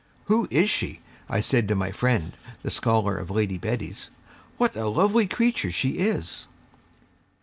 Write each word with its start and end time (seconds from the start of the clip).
'Who 0.23 0.47
is 0.49 0.67
she?' 0.67 0.99
I 1.29 1.41
said 1.41 1.67
to 1.67 1.75
my 1.75 1.91
friend, 1.91 2.35
the 2.63 2.71
scholar 2.71 3.17
of 3.19 3.29
Lady 3.29 3.59
Betty's; 3.59 4.09
'what 4.57 4.75
a 4.75 4.87
lovely 4.89 5.27
creature 5.27 5.69
she 5.69 5.89
is!' 5.89 6.47